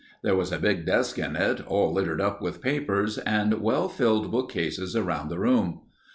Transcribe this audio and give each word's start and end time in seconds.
There 0.23 0.35
was 0.35 0.51
a 0.51 0.57
big 0.57 0.87
desk 0.87 1.19
in 1.19 1.35
it, 1.35 1.61
all 1.67 1.93
littered 1.93 2.19
up 2.19 2.41
with 2.41 2.59
papers, 2.59 3.19
and 3.19 3.61
well 3.61 3.87
filled 3.87 4.31
bookcases 4.31 4.95
around 4.95 5.29
the 5.29 5.37
room. 5.37 5.81